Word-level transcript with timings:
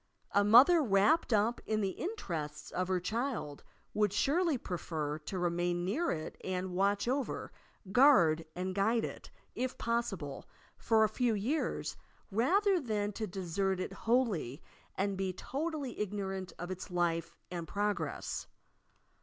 A 0.31 0.43
mother, 0.43 0.81
wrapped 0.81 1.31
up 1.31 1.61
in 1.67 1.81
the 1.81 1.91
interests 1.91 2.71
of 2.71 2.87
her 2.87 2.99
child, 2.99 3.63
would 3.93 4.11
surely 4.11 4.57
prefer 4.57 5.19
to 5.19 5.37
remain 5.37 5.85
near 5.85 6.09
it 6.09 6.37
and 6.43 6.73
watch 6.73 7.07
over, 7.07 7.51
guard 7.91 8.43
and 8.55 8.73
guide 8.73 9.05
it, 9.05 9.29
if 9.53 9.77
possible, 9.77 10.49
tor 10.83 11.03
a 11.03 11.07
few 11.07 11.35
years 11.35 11.97
rather 12.31 12.79
than 12.79 13.11
to 13.11 13.27
desert 13.27 13.79
it 13.79 13.93
wholly 13.93 14.63
and 14.95 15.19
be 15.19 15.33
totally 15.33 15.93
igno 15.93 16.29
rant 16.29 16.51
of 16.57 16.71
its 16.71 16.89
life 16.89 17.35
and 17.51 17.67
progress. 17.67 18.47